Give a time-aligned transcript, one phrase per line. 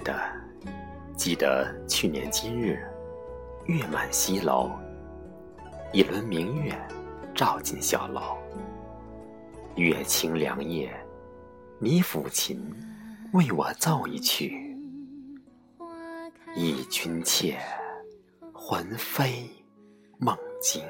[0.00, 0.18] 的，
[1.16, 2.78] 记得去年今日，
[3.66, 4.70] 月满西楼，
[5.92, 6.74] 一轮明月
[7.34, 8.36] 照进小楼。
[9.76, 10.92] 月清凉夜，
[11.78, 12.60] 你抚琴
[13.32, 14.76] 为我奏一曲，
[16.56, 17.58] 忆君妾，
[18.52, 19.48] 魂飞
[20.18, 20.82] 梦惊。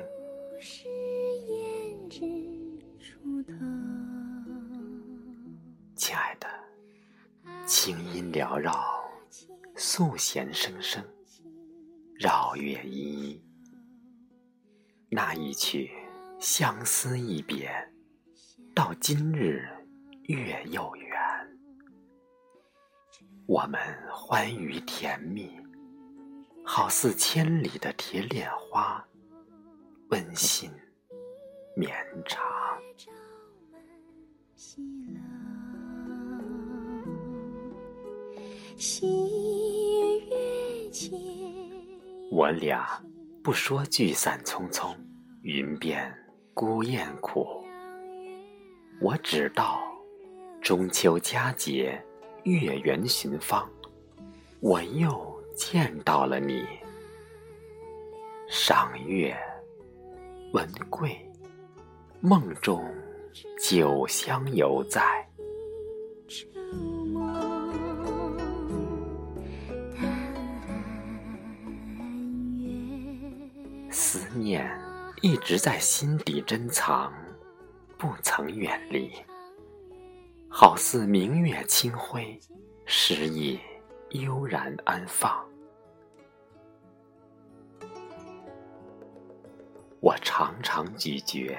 [5.94, 6.46] 亲爱的，
[7.66, 8.72] 清音缭绕，
[9.80, 11.00] 素弦声声，
[12.16, 13.44] 绕月依依。
[15.08, 15.88] 那一曲
[16.40, 17.70] 相思一别，
[18.74, 19.64] 到今日
[20.24, 21.16] 月又圆。
[23.46, 23.80] 我们
[24.10, 25.48] 欢愉甜蜜，
[26.64, 29.06] 好似千里的铁链花，
[30.10, 30.68] 温馨
[31.76, 31.94] 绵
[32.26, 32.42] 长。
[42.30, 43.02] 我俩
[43.42, 44.94] 不说聚散匆匆，
[45.42, 46.12] 云边
[46.54, 47.64] 孤雁苦。
[49.00, 49.80] 我只道
[50.60, 52.02] 中秋佳节，
[52.44, 53.68] 月圆寻芳，
[54.60, 56.64] 我又见到了你。
[58.48, 59.36] 赏月
[60.52, 61.16] 闻桂，
[62.20, 62.82] 梦中
[63.60, 65.27] 酒香犹在。
[73.90, 74.70] 思念
[75.22, 77.12] 一直在心底珍藏，
[77.96, 79.10] 不曾远离。
[80.48, 82.38] 好似明月清辉，
[82.84, 83.58] 诗意
[84.10, 85.44] 悠然安放。
[90.00, 91.56] 我常常咀嚼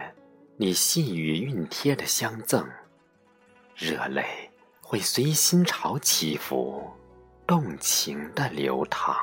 [0.56, 2.68] 你细语熨帖的相赠，
[3.76, 4.50] 热泪
[4.82, 6.90] 会随心潮起伏，
[7.46, 9.16] 动情的流淌。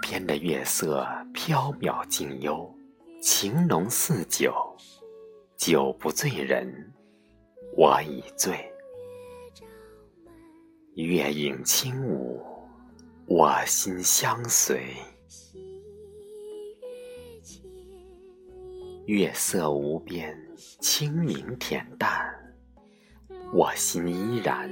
[0.00, 2.68] 边的月色飘渺静幽，
[3.22, 4.54] 情浓似酒，
[5.56, 6.92] 酒不醉人，
[7.76, 8.70] 我已醉。
[10.94, 12.42] 月影轻舞，
[13.26, 14.94] 我心相随。
[19.06, 20.36] 月色无边，
[20.80, 22.32] 清明恬淡，
[23.52, 24.70] 我心依然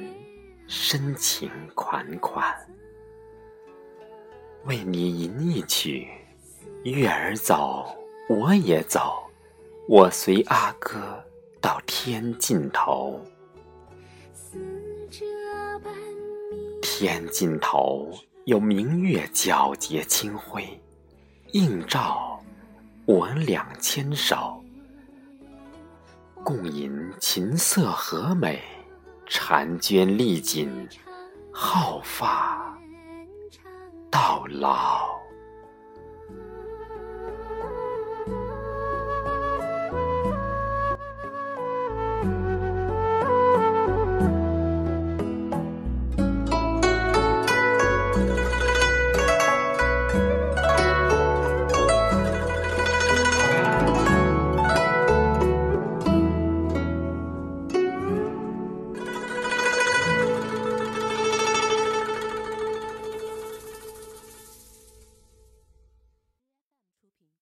[0.66, 2.54] 深情款款。
[4.68, 6.06] 为你吟一曲，
[6.84, 7.86] 月儿走，
[8.28, 9.16] 我也走，
[9.88, 11.24] 我随阿哥
[11.58, 13.18] 到天尽头。
[16.82, 18.10] 天尽头
[18.44, 20.78] 有明月皎洁清辉，
[21.52, 22.38] 映照
[23.06, 24.62] 我两牵手，
[26.44, 28.62] 共吟琴瑟和美，
[29.26, 30.68] 婵娟丽锦，
[31.54, 32.67] 皓发。
[34.10, 35.17] 到老。